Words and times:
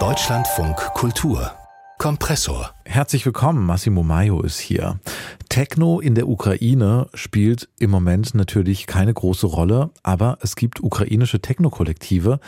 Deutschlandfunk 0.00 0.76
Kultur 0.94 1.52
Kompressor. 1.96 2.74
Herzlich 2.84 3.24
willkommen, 3.24 3.64
Massimo 3.64 4.02
Maio 4.02 4.42
ist 4.42 4.58
hier. 4.58 4.98
Techno 5.54 6.00
in 6.00 6.16
der 6.16 6.28
Ukraine 6.28 7.06
spielt 7.14 7.68
im 7.78 7.88
Moment 7.88 8.34
natürlich 8.34 8.88
keine 8.88 9.14
große 9.14 9.46
Rolle, 9.46 9.90
aber 10.02 10.36
es 10.40 10.56
gibt 10.56 10.82
ukrainische 10.82 11.38
Techno-Kollektive, 11.38 12.40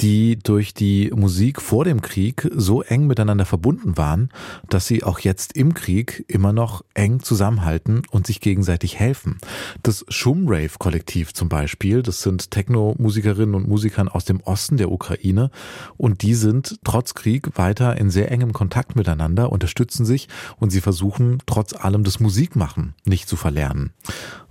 die 0.00 0.40
durch 0.40 0.74
die 0.74 1.12
Musik 1.14 1.62
vor 1.62 1.84
dem 1.84 2.02
Krieg 2.02 2.50
so 2.52 2.82
eng 2.82 3.06
miteinander 3.06 3.44
verbunden 3.44 3.96
waren, 3.96 4.30
dass 4.68 4.88
sie 4.88 5.04
auch 5.04 5.20
jetzt 5.20 5.52
im 5.52 5.72
Krieg 5.72 6.24
immer 6.26 6.52
noch 6.52 6.84
eng 6.94 7.20
zusammenhalten 7.20 8.02
und 8.10 8.26
sich 8.26 8.40
gegenseitig 8.40 8.98
helfen. 8.98 9.38
Das 9.84 10.04
Shumrave-Kollektiv 10.08 11.34
zum 11.34 11.48
Beispiel, 11.48 12.02
das 12.02 12.22
sind 12.22 12.50
Techno-Musikerinnen 12.50 13.54
und 13.54 13.68
Musikern 13.68 14.08
aus 14.08 14.24
dem 14.24 14.40
Osten 14.40 14.78
der 14.78 14.90
Ukraine 14.90 15.52
und 15.96 16.22
die 16.22 16.34
sind 16.34 16.80
trotz 16.82 17.14
Krieg 17.14 17.56
weiter 17.56 17.96
in 17.98 18.10
sehr 18.10 18.32
engem 18.32 18.52
Kontakt 18.52 18.96
miteinander, 18.96 19.52
unterstützen 19.52 20.04
sich 20.04 20.26
und 20.56 20.70
sie 20.70 20.80
versuchen 20.80 21.38
trotz 21.46 21.72
allem 21.72 22.02
das 22.02 22.18
Musikmachen 22.48 22.94
nicht 23.04 23.28
zu 23.28 23.36
verlernen. 23.36 23.92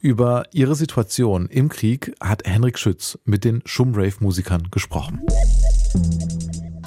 Über 0.01 0.43
ihre 0.51 0.75
Situation 0.75 1.47
im 1.47 1.69
Krieg 1.69 2.13
hat 2.21 2.45
Henrik 2.45 2.77
Schütz 2.77 3.17
mit 3.25 3.43
den 3.43 3.61
Schumrave-Musikern 3.65 4.69
gesprochen. 4.71 5.21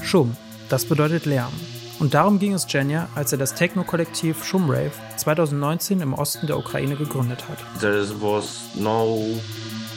Schum, 0.02 0.37
das 0.68 0.84
bedeutet 0.84 1.27
Lärm. 1.27 1.52
Und 1.98 2.15
darum 2.15 2.38
ging 2.38 2.54
es 2.54 2.66
Jenja, 2.68 3.09
als 3.15 3.32
er 3.32 3.38
das 3.38 3.54
Techno-Kollektiv 3.54 4.45
Schumrave 4.45 4.92
2019 5.16 6.01
im 6.01 6.15
Osten 6.15 6.46
der 6.46 6.59
Ukraine 6.59 6.96
gegründet 6.96 7.46
hat. 7.48 7.59
There 7.80 8.06
was 8.20 8.70
no 8.74 9.38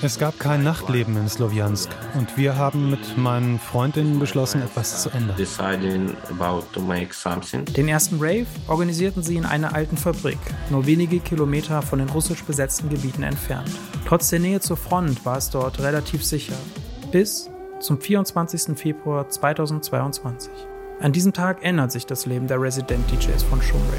es 0.03 0.19
gab 0.19 0.37
kein 0.37 0.63
Nachtleben 0.63 1.15
in 1.15 1.29
Sloviansk 1.29 1.89
und 2.15 2.35
wir 2.35 2.57
haben 2.57 2.89
mit 2.89 3.17
meinen 3.17 3.57
Freundinnen 3.57 4.19
beschlossen, 4.19 4.61
etwas 4.61 5.01
zu 5.01 5.09
ändern. 5.09 5.37
Den 7.77 7.87
ersten 7.87 8.17
Rave 8.19 8.45
organisierten 8.67 9.23
sie 9.23 9.37
in 9.37 9.45
einer 9.45 9.73
alten 9.73 9.95
Fabrik, 9.95 10.39
nur 10.69 10.85
wenige 10.85 11.19
Kilometer 11.19 11.81
von 11.81 11.99
den 11.99 12.09
russisch 12.09 12.43
besetzten 12.43 12.89
Gebieten 12.89 13.23
entfernt. 13.23 13.71
Trotz 14.05 14.29
der 14.29 14.39
Nähe 14.39 14.59
zur 14.59 14.77
Front 14.77 15.25
war 15.25 15.37
es 15.37 15.49
dort 15.49 15.79
relativ 15.79 16.23
sicher. 16.23 16.55
Bis 17.11 17.49
zum 17.79 18.01
24. 18.01 18.77
Februar 18.77 19.29
2022. 19.29 20.51
An 20.99 21.13
diesem 21.13 21.31
Tag 21.31 21.63
ändert 21.63 21.91
sich 21.91 22.05
das 22.05 22.25
Leben 22.25 22.47
der 22.47 22.61
Resident 22.61 23.09
DJs 23.09 23.43
von 23.43 23.61
Shumrave. 23.61 23.97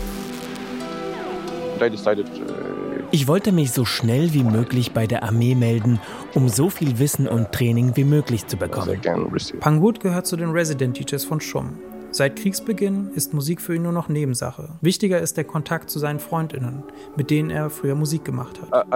Ich 3.15 3.29
wollte 3.29 3.53
mich 3.53 3.71
so 3.71 3.85
schnell 3.85 4.35
wie 4.35 4.43
möglich 4.43 4.91
bei 4.91 5.07
der 5.07 5.23
Armee 5.23 5.55
melden, 5.55 6.01
um 6.35 6.49
so 6.49 6.69
viel 6.69 6.99
Wissen 6.99 7.29
und 7.29 7.53
Training 7.53 7.93
wie 7.95 8.03
möglich 8.03 8.49
zu 8.49 8.57
bekommen. 8.57 9.01
Pangut 9.61 10.01
gehört 10.01 10.27
zu 10.27 10.37
den 10.37 10.51
Resident 10.51 10.97
Teachers 10.97 11.25
von 11.25 11.41
Schum. 11.41 11.79
Seit 12.15 12.37
Kriegsbeginn 12.37 13.11
ist 13.17 13.35
Musik 13.35 13.61
für 13.61 13.75
ihn 13.75 13.83
nur 13.83 13.91
noch 13.91 14.09
Nebensache. 14.09 14.69
Wichtiger 14.81 15.19
ist 15.19 15.37
der 15.37 15.43
Kontakt 15.43 15.91
zu 15.91 15.99
seinen 15.99 16.21
Freundinnen, 16.21 16.85
mit 17.17 17.29
denen 17.29 17.51
er 17.51 17.71
früher 17.71 17.97
Musik 17.97 18.25
gemacht 18.25 18.61
hat. 18.63 18.87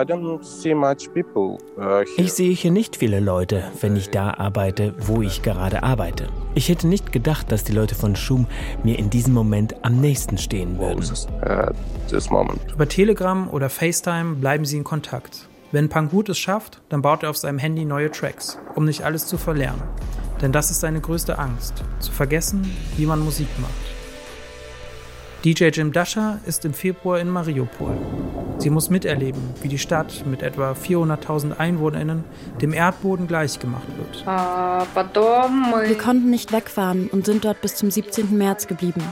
Uh, 1.77 2.05
ich 2.17 2.33
sehe 2.33 2.53
hier 2.53 2.71
nicht 2.71 2.95
viele 2.95 3.19
Leute, 3.19 3.73
wenn 3.81 3.97
ich 3.97 4.11
da 4.11 4.35
arbeite, 4.35 4.95
wo 5.01 5.21
ich 5.21 5.43
gerade 5.43 5.83
arbeite. 5.83 6.29
Ich 6.55 6.69
hätte 6.69 6.87
nicht 6.87 7.11
gedacht, 7.11 7.51
dass 7.51 7.65
die 7.65 7.73
Leute 7.73 7.97
von 7.97 8.15
Schum 8.15 8.47
mir 8.85 8.97
in 8.97 9.11
diesem 9.11 9.35
Moment 9.35 9.85
am 9.85 10.01
nächsten 10.01 10.39
stehen 10.39 10.79
würden. 10.79 11.03
Über 12.73 12.89
Telegram 12.89 13.51
oder 13.51 13.69
FaceTime 13.69 14.37
bleiben 14.37 14.65
sie 14.65 14.77
in 14.77 14.85
Kontakt. 14.85 15.49
Wenn 15.73 15.89
Pangut 15.89 16.29
es 16.29 16.39
schafft, 16.39 16.83
dann 16.89 17.03
baut 17.03 17.25
er 17.25 17.31
auf 17.31 17.37
seinem 17.37 17.59
Handy 17.59 17.85
neue 17.85 18.13
Tracks, 18.13 18.61
um 18.77 18.85
nicht 18.85 19.03
alles 19.03 19.27
zu 19.27 19.39
verlernen. 19.39 19.83
Denn 20.41 20.53
das 20.53 20.71
ist 20.71 20.81
seine 20.81 21.01
größte 21.01 21.39
Angst, 21.39 21.83
zu 21.99 22.13
vergessen, 22.13 22.71
wie 22.97 23.07
man 23.07 23.21
Musik 23.21 23.49
macht. 23.61 23.73
DJ 25.45 25.67
Jim 25.67 25.93
Dasher 25.93 26.41
ist 26.47 26.65
im 26.65 26.75
Februar 26.75 27.21
in 27.21 27.29
Mariupol. 27.29 27.97
Sie 28.59 28.71
muss 28.71 28.91
miterleben, 28.91 29.41
wie 29.63 29.69
die 29.69 29.79
Stadt 29.79 30.25
mit 30.27 30.43
etwa 30.43 30.73
400.000 30.73 31.59
EinwohnerInnen 31.59 32.25
dem 32.61 32.73
Erdboden 32.73 33.29
gleichgemacht 33.29 33.87
wird. 33.97 34.27
Wir 34.27 35.99
konnten 35.99 36.31
nicht 36.31 36.51
wegfahren 36.51 37.09
und 37.09 37.25
sind 37.25 37.45
dort 37.45 37.61
bis 37.61 37.77
zum 37.77 37.89
17. 37.89 38.37
März 38.37 38.67
geblieben. 38.67 39.03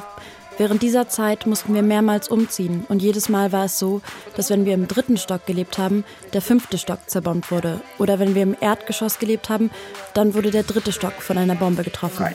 Während 0.58 0.82
dieser 0.82 1.08
Zeit 1.08 1.46
mussten 1.46 1.74
wir 1.74 1.82
mehrmals 1.82 2.28
umziehen 2.28 2.86
und 2.88 3.02
jedes 3.02 3.28
Mal 3.28 3.52
war 3.52 3.66
es 3.66 3.78
so, 3.78 4.00
dass 4.36 4.48
wenn 4.48 4.64
wir 4.64 4.72
im 4.72 4.88
dritten 4.88 5.18
Stock 5.18 5.44
gelebt 5.44 5.76
haben, 5.76 6.02
der 6.32 6.40
fünfte 6.40 6.78
Stock 6.78 7.00
zerbombt 7.06 7.50
wurde. 7.50 7.80
Oder 7.98 8.18
wenn 8.18 8.34
wir 8.34 8.42
im 8.42 8.56
Erdgeschoss 8.58 9.18
gelebt 9.18 9.50
haben, 9.50 9.70
dann 10.14 10.32
wurde 10.34 10.50
der 10.50 10.62
dritte 10.62 10.92
Stock 10.92 11.14
von 11.20 11.36
einer 11.36 11.56
Bombe 11.56 11.84
getroffen. 11.84 12.26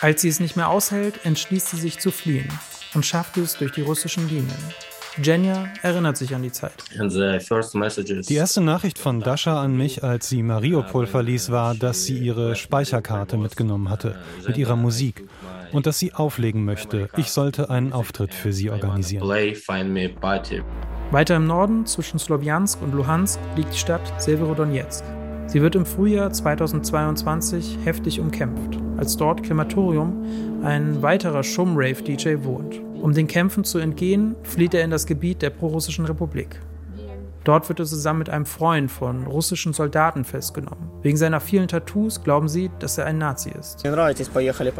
Als 0.00 0.22
sie 0.22 0.28
es 0.28 0.40
nicht 0.40 0.56
mehr 0.56 0.70
aushält, 0.70 1.20
entschließt 1.24 1.68
sie 1.68 1.76
sich 1.76 1.98
zu 1.98 2.10
fliehen 2.10 2.48
und 2.94 3.04
schafft 3.04 3.36
es 3.36 3.56
durch 3.56 3.72
die 3.72 3.82
russischen 3.82 4.26
Linien. 4.28 4.74
Jenja 5.22 5.68
erinnert 5.82 6.16
sich 6.16 6.34
an 6.34 6.42
die 6.42 6.52
Zeit. 6.52 6.72
Die 6.92 8.34
erste 8.34 8.60
Nachricht 8.60 8.98
von 8.98 9.20
Dasha 9.20 9.60
an 9.60 9.76
mich, 9.76 10.04
als 10.04 10.28
sie 10.28 10.42
Mariupol 10.42 11.06
verließ, 11.06 11.50
war, 11.50 11.74
dass 11.74 12.04
sie 12.04 12.16
ihre 12.16 12.54
Speicherkarte 12.54 13.36
mitgenommen 13.36 13.90
hatte 13.90 14.18
mit 14.46 14.56
ihrer 14.56 14.76
Musik 14.76 15.24
und 15.72 15.86
dass 15.86 15.98
sie 15.98 16.12
auflegen 16.14 16.64
möchte. 16.64 17.08
Ich 17.16 17.30
sollte 17.30 17.70
einen 17.70 17.92
Auftritt 17.92 18.34
für 18.34 18.52
sie 18.52 18.70
organisieren. 18.70 19.28
Weiter 21.10 21.36
im 21.36 21.46
Norden, 21.46 21.86
zwischen 21.86 22.18
Sloviansk 22.18 22.80
und 22.82 22.94
Luhansk, 22.94 23.40
liegt 23.56 23.74
die 23.74 23.78
Stadt 23.78 24.20
Severodonetsk. 24.20 25.04
Sie 25.46 25.60
wird 25.60 25.74
im 25.74 25.84
Frühjahr 25.84 26.32
2022 26.32 27.78
heftig 27.84 28.20
umkämpft, 28.20 28.78
als 28.96 29.16
dort 29.16 29.42
Krematorium 29.42 30.62
ein 30.62 31.02
weiterer 31.02 31.42
Schum-Rave-DJ 31.42 32.44
wohnt. 32.44 32.80
Um 33.02 33.12
den 33.12 33.26
Kämpfen 33.26 33.64
zu 33.64 33.78
entgehen, 33.78 34.36
flieht 34.44 34.74
er 34.74 34.84
in 34.84 34.90
das 34.90 35.06
Gebiet 35.06 35.42
der 35.42 35.50
prorussischen 35.50 36.04
Republik. 36.04 36.60
Dort 37.44 37.68
wird 37.68 37.80
er 37.80 37.86
zusammen 37.86 38.18
mit 38.18 38.28
einem 38.28 38.44
Freund 38.44 38.90
von 38.90 39.26
russischen 39.26 39.72
Soldaten 39.72 40.24
festgenommen. 40.24 40.90
Wegen 41.02 41.16
seiner 41.16 41.40
vielen 41.40 41.68
Tattoos 41.68 42.22
glauben 42.22 42.48
sie, 42.48 42.70
dass 42.78 42.98
er 42.98 43.06
ein 43.06 43.18
Nazi 43.18 43.50
ist. 43.50 43.80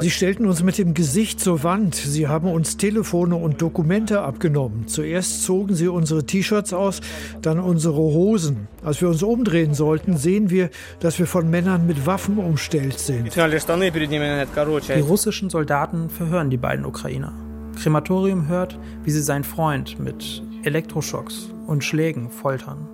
Sie 0.00 0.10
stellten 0.10 0.46
uns 0.46 0.62
mit 0.62 0.76
dem 0.76 0.92
Gesicht 0.92 1.40
zur 1.40 1.62
Wand. 1.62 1.94
Sie 1.94 2.28
haben 2.28 2.50
uns 2.50 2.76
Telefone 2.76 3.36
und 3.36 3.62
Dokumente 3.62 4.20
abgenommen. 4.20 4.86
Zuerst 4.88 5.44
zogen 5.44 5.74
sie 5.74 5.88
unsere 5.88 6.24
T-Shirts 6.24 6.74
aus, 6.74 7.00
dann 7.40 7.58
unsere 7.60 7.96
Hosen. 7.96 8.68
Als 8.84 9.00
wir 9.00 9.08
uns 9.08 9.22
umdrehen 9.22 9.74
sollten, 9.74 10.16
sehen 10.18 10.50
wir, 10.50 10.70
dass 11.00 11.18
wir 11.18 11.26
von 11.26 11.48
Männern 11.48 11.86
mit 11.86 12.04
Waffen 12.06 12.38
umstellt 12.38 12.98
sind. 12.98 13.34
Die 13.34 15.00
russischen 15.00 15.50
Soldaten 15.50 16.10
verhören 16.10 16.50
die 16.50 16.56
beiden 16.56 16.84
Ukrainer. 16.84 17.49
Krematorium 17.82 18.46
hört, 18.46 18.78
wie 19.04 19.10
sie 19.10 19.22
seinen 19.22 19.42
Freund 19.42 19.98
mit 19.98 20.42
Elektroschocks 20.64 21.48
und 21.66 21.82
Schlägen 21.82 22.28
foltern. 22.28 22.86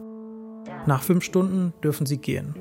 Nach 0.87 1.03
fünf 1.03 1.25
Stunden 1.25 1.73
dürfen 1.83 2.07
sie 2.07 2.19
gehen. 2.19 2.55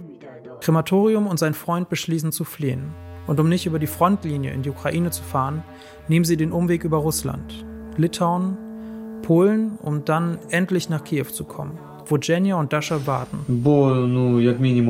Krematorium 0.60 1.28
und 1.28 1.38
sein 1.38 1.54
Freund 1.54 1.88
beschließen 1.88 2.32
zu 2.32 2.44
fliehen. 2.44 2.96
Und 3.28 3.40
um 3.40 3.48
nicht 3.48 3.68
über 3.68 3.78
die 3.78 3.86
Frontlinie 3.86 4.52
in 4.54 4.64
die 4.64 4.72
Ukraine 4.72 5.12
zu 5.12 5.22
fahren, 5.22 5.64
nehmen 6.08 6.26
sie 6.26 6.36
den 6.36 6.52
Umweg 6.52 6.84
über 6.84 6.98
Russland, 6.98 7.64
Litauen, 7.96 8.58
Polen, 9.22 9.78
um 9.80 10.04
dann 10.04 10.40
endlich 10.50 10.90
nach 10.90 11.04
Kiew 11.04 11.26
zu 11.26 11.44
kommen, 11.44 11.78
wo 12.10 12.18
Jenja 12.18 12.56
und 12.56 12.74
Dasha 12.74 13.06
warten. 13.06 13.40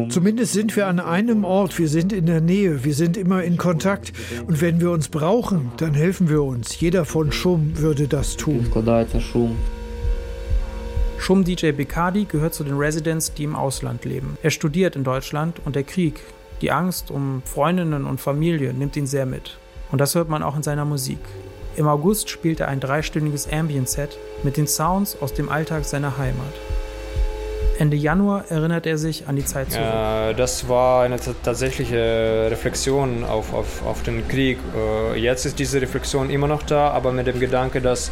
Zumindest 0.10 0.54
sind 0.54 0.76
wir 0.76 0.88
an 0.88 1.00
einem 1.00 1.44
Ort, 1.44 1.78
wir 1.80 1.88
sind 1.88 2.14
in 2.14 2.26
der 2.26 2.42
Nähe, 2.42 2.84
wir 2.84 2.94
sind 2.94 3.18
immer 3.18 3.44
in 3.44 3.58
Kontakt. 3.58 4.14
Und 4.48 4.62
wenn 4.62 4.82
wir 4.82 4.92
uns 4.92 5.08
brauchen, 5.08 5.72
dann 5.78 5.94
helfen 5.94 6.30
wir 6.30 6.44
uns. 6.44 6.80
Jeder 6.80 7.06
von 7.06 7.32
Schum 7.32 7.78
würde 7.78 8.08
das 8.08 8.38
tun. 8.38 8.68
Schum 11.18 11.44
DJ 11.44 11.72
Bekadi 11.72 12.26
gehört 12.26 12.54
zu 12.54 12.64
den 12.64 12.78
Residents, 12.78 13.34
die 13.34 13.46
im 13.46 13.56
Ausland 13.56 14.06
leben. 14.06 14.38
Er 14.44 14.52
studiert 14.52 14.96
in 14.96 15.04
Deutschland 15.04 15.60
und 15.66 15.76
der 15.76 15.84
Krieg, 15.84 16.20
die 16.62 16.72
Angst 16.72 17.10
um 17.10 17.42
Freundinnen 17.46 18.06
und 18.06 18.22
Familie 18.22 18.74
nimmt 18.74 18.96
ihn 18.96 19.08
sehr 19.08 19.26
mit. 19.26 19.58
Und 19.92 20.02
das 20.02 20.16
hört 20.16 20.30
man 20.30 20.44
auch 20.44 20.56
in 20.56 20.64
seiner 20.64 20.86
Musik. 20.86 21.20
Im 21.78 21.88
August 21.88 22.30
spielt 22.30 22.60
er 22.60 22.70
ein 22.70 22.80
dreistündiges 22.80 23.52
Ambient-Set 23.52 24.18
mit 24.44 24.56
den 24.56 24.68
Sounds 24.68 25.22
aus 25.22 25.34
dem 25.34 25.50
Alltag 25.50 25.86
seiner 25.86 26.18
Heimat. 26.18 26.54
Ende 27.78 27.98
Januar 27.98 28.46
erinnert 28.50 28.86
er 28.86 28.98
sich 28.98 29.28
an 29.28 29.36
die 29.36 29.46
Zeit 29.46 29.72
zurück. 29.72 29.86
Äh, 29.86 30.34
das 30.34 30.70
war 30.70 31.04
eine 31.04 31.18
tatsächliche 31.20 32.48
Reflexion 32.50 33.24
auf, 33.24 33.54
auf, 33.54 33.86
auf 33.86 34.04
den 34.04 34.28
Krieg. 34.28 34.58
Äh, 34.76 35.20
jetzt 35.20 35.46
ist 35.46 35.60
diese 35.60 35.82
Reflexion 35.82 36.30
immer 36.30 36.48
noch 36.48 36.64
da, 36.64 36.90
aber 36.90 37.12
mit 37.12 37.28
dem 37.28 37.40
Gedanke, 37.40 37.82
dass 37.82 38.12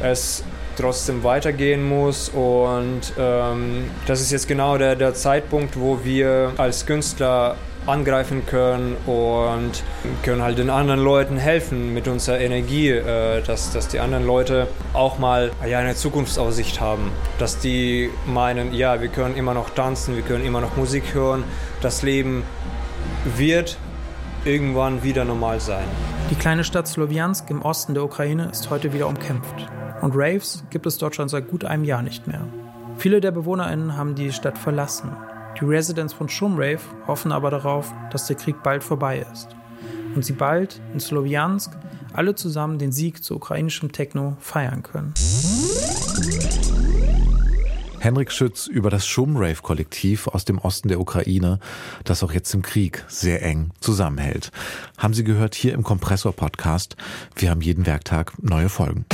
es 0.00 0.44
trotzdem 0.76 1.22
weitergehen 1.22 1.86
muss. 1.86 2.28
Und 2.30 3.12
ähm, 3.18 3.90
das 4.06 4.20
ist 4.20 4.32
jetzt 4.32 4.48
genau 4.48 4.78
der, 4.78 4.96
der 4.96 5.14
Zeitpunkt, 5.14 5.78
wo 5.78 6.00
wir 6.04 6.52
als 6.56 6.86
Künstler 6.86 7.56
angreifen 7.86 8.46
können 8.46 8.96
und 9.06 9.82
können 10.22 10.42
halt 10.42 10.58
den 10.58 10.70
anderen 10.70 11.00
Leuten 11.00 11.36
helfen 11.36 11.92
mit 11.92 12.08
unserer 12.08 12.38
Energie, 12.38 12.90
äh, 12.90 13.42
dass, 13.42 13.72
dass 13.72 13.88
die 13.88 14.00
anderen 14.00 14.26
Leute 14.26 14.68
auch 14.92 15.18
mal 15.18 15.50
ja, 15.68 15.78
eine 15.78 15.94
Zukunftsaussicht 15.94 16.80
haben, 16.80 17.10
dass 17.38 17.58
die 17.58 18.10
meinen, 18.26 18.72
ja, 18.72 19.00
wir 19.00 19.08
können 19.08 19.36
immer 19.36 19.54
noch 19.54 19.70
tanzen, 19.70 20.16
wir 20.16 20.22
können 20.22 20.44
immer 20.44 20.60
noch 20.60 20.76
Musik 20.76 21.14
hören, 21.14 21.44
das 21.80 22.02
Leben 22.02 22.44
wird 23.36 23.76
irgendwann 24.44 25.02
wieder 25.02 25.24
normal 25.24 25.60
sein. 25.60 25.84
Die 26.30 26.34
kleine 26.34 26.64
Stadt 26.64 26.88
Slowiansk 26.88 27.50
im 27.50 27.62
Osten 27.62 27.94
der 27.94 28.04
Ukraine 28.04 28.48
ist 28.50 28.70
heute 28.70 28.92
wieder 28.92 29.06
umkämpft. 29.06 29.68
Und 30.00 30.14
Raves 30.16 30.64
gibt 30.70 30.86
es 30.86 30.98
dort 30.98 31.14
schon 31.14 31.28
seit 31.28 31.48
gut 31.48 31.64
einem 31.64 31.84
Jahr 31.84 32.02
nicht 32.02 32.26
mehr. 32.26 32.40
Viele 32.96 33.20
der 33.20 33.30
BewohnerInnen 33.30 33.96
haben 33.96 34.14
die 34.14 34.32
Stadt 34.32 34.58
verlassen. 34.58 35.10
Die 35.60 35.64
Residents 35.64 36.12
von 36.12 36.28
Shumrave 36.28 36.80
hoffen 37.06 37.32
aber 37.32 37.50
darauf, 37.50 37.92
dass 38.10 38.26
der 38.26 38.36
Krieg 38.36 38.62
bald 38.62 38.82
vorbei 38.82 39.24
ist 39.32 39.48
und 40.14 40.24
sie 40.24 40.32
bald 40.32 40.80
in 40.92 41.00
Slowiansk 41.00 41.72
alle 42.12 42.34
zusammen 42.34 42.78
den 42.78 42.92
Sieg 42.92 43.22
zu 43.24 43.36
ukrainischem 43.36 43.92
Techno 43.92 44.36
feiern 44.40 44.82
können. 44.82 45.14
Henrik 48.00 48.32
Schütz 48.32 48.66
über 48.66 48.90
das 48.90 49.06
Schumrave-Kollektiv 49.06 50.26
aus 50.26 50.44
dem 50.44 50.58
Osten 50.58 50.88
der 50.88 50.98
Ukraine, 50.98 51.60
das 52.02 52.24
auch 52.24 52.32
jetzt 52.32 52.52
im 52.52 52.62
Krieg 52.62 53.04
sehr 53.06 53.44
eng 53.44 53.70
zusammenhält. 53.78 54.50
Haben 54.98 55.14
Sie 55.14 55.22
gehört 55.22 55.54
hier 55.54 55.72
im 55.72 55.84
Kompressor-Podcast. 55.84 56.96
Wir 57.36 57.50
haben 57.50 57.60
jeden 57.60 57.86
Werktag 57.86 58.32
neue 58.42 58.68
Folgen. 58.68 59.06